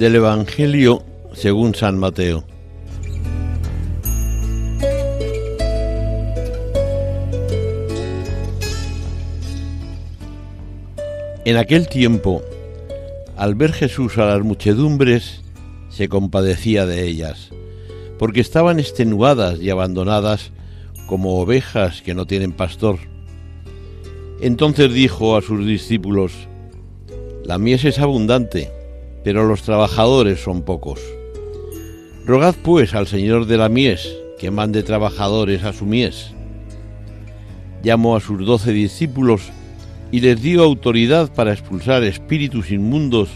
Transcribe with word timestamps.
Del 0.00 0.14
Evangelio 0.14 1.02
según 1.34 1.74
San 1.74 1.98
Mateo. 1.98 2.42
En 11.44 11.58
aquel 11.58 11.86
tiempo, 11.90 12.40
al 13.36 13.54
ver 13.54 13.74
Jesús 13.74 14.16
a 14.16 14.24
las 14.24 14.40
muchedumbres, 14.42 15.42
se 15.90 16.08
compadecía 16.08 16.86
de 16.86 17.06
ellas, 17.06 17.50
porque 18.18 18.40
estaban 18.40 18.80
extenuadas 18.80 19.60
y 19.60 19.68
abandonadas 19.68 20.50
como 21.08 21.38
ovejas 21.40 22.00
que 22.00 22.14
no 22.14 22.26
tienen 22.26 22.52
pastor. 22.52 23.00
Entonces 24.40 24.94
dijo 24.94 25.36
a 25.36 25.42
sus 25.42 25.66
discípulos, 25.66 26.32
La 27.44 27.58
mies 27.58 27.84
es 27.84 27.98
abundante 27.98 28.79
pero 29.24 29.46
los 29.46 29.62
trabajadores 29.62 30.40
son 30.40 30.62
pocos. 30.62 31.00
Rogad 32.26 32.54
pues 32.62 32.94
al 32.94 33.06
Señor 33.06 33.46
de 33.46 33.56
la 33.56 33.68
mies 33.68 34.08
que 34.38 34.50
mande 34.50 34.82
trabajadores 34.82 35.64
a 35.64 35.72
su 35.72 35.86
mies. 35.86 36.32
Llamó 37.82 38.16
a 38.16 38.20
sus 38.20 38.44
doce 38.46 38.72
discípulos 38.72 39.50
y 40.12 40.20
les 40.20 40.40
dio 40.40 40.62
autoridad 40.62 41.32
para 41.32 41.52
expulsar 41.52 42.04
espíritus 42.04 42.70
inmundos 42.70 43.28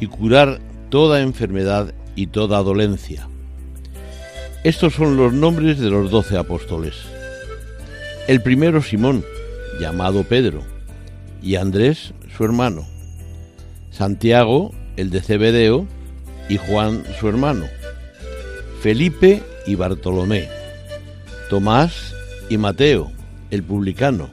y 0.00 0.06
curar 0.06 0.60
toda 0.88 1.20
enfermedad 1.20 1.94
y 2.16 2.28
toda 2.28 2.62
dolencia. 2.62 3.28
Estos 4.64 4.94
son 4.94 5.16
los 5.16 5.32
nombres 5.32 5.78
de 5.78 5.88
los 5.88 6.10
doce 6.10 6.36
apóstoles. 6.36 6.94
El 8.28 8.42
primero 8.42 8.82
Simón, 8.82 9.24
llamado 9.80 10.24
Pedro, 10.24 10.62
y 11.42 11.56
Andrés, 11.56 12.12
su 12.36 12.44
hermano. 12.44 12.86
Santiago, 13.90 14.72
el 14.96 15.10
de 15.10 15.20
Cebedeo, 15.20 15.86
y 16.48 16.56
Juan 16.56 17.04
su 17.18 17.28
hermano, 17.28 17.66
Felipe 18.80 19.42
y 19.66 19.76
Bartolomé, 19.76 20.48
Tomás 21.48 22.12
y 22.48 22.58
Mateo, 22.58 23.12
el 23.50 23.62
publicano, 23.62 24.30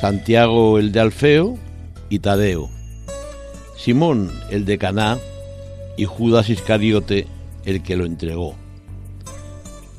Santiago 0.00 0.78
el 0.78 0.92
de 0.92 1.00
Alfeo 1.00 1.58
y 2.08 2.20
Tadeo, 2.20 2.70
Simón 3.76 4.30
el 4.50 4.64
de 4.64 4.78
Caná 4.78 5.18
y 5.96 6.06
Judas 6.06 6.48
Iscariote 6.48 7.26
el 7.66 7.82
que 7.82 7.96
lo 7.96 8.06
entregó. 8.06 8.54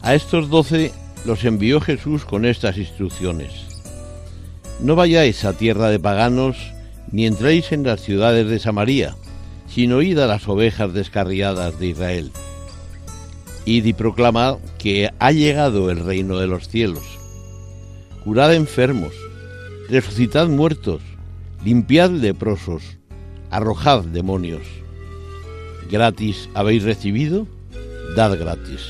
A 0.02 0.16
estos 0.16 0.50
doce 0.50 0.92
los 1.26 1.44
envió 1.46 1.82
Jesús 1.82 2.26
con 2.26 2.46
estas 2.46 2.78
instrucciones. 2.78 3.52
No 4.80 4.96
vayáis 4.96 5.46
a 5.46 5.54
tierra 5.54 5.90
de 5.90 6.00
paganos, 6.00 6.58
ni 7.12 7.26
entréis 7.26 7.72
en 7.72 7.84
las 7.84 8.02
ciudades 8.02 8.48
de 8.48 8.60
Samaria, 8.60 9.16
sino 9.68 10.02
id 10.02 10.20
a 10.20 10.28
las 10.28 10.48
ovejas 10.48 10.94
descarriadas 10.94 11.80
de 11.80 11.88
Israel. 11.88 12.32
Id 13.66 13.86
y 13.86 13.94
proclamad 13.94 14.58
que 14.78 15.12
ha 15.20 15.32
llegado 15.32 15.90
el 15.90 16.06
reino 16.06 16.38
de 16.38 16.48
los 16.48 16.68
cielos. 16.68 17.04
Curad 18.24 18.54
enfermos, 18.54 19.14
resucitad 19.90 20.48
muertos, 20.48 21.02
limpiad 21.64 22.12
leprosos, 22.12 22.84
arrojad 23.50 24.04
demonios. 24.04 24.64
Gratis 25.90 26.50
habéis 26.54 26.84
recibido, 26.84 27.48
dad 28.16 28.38
gratis. 28.38 28.82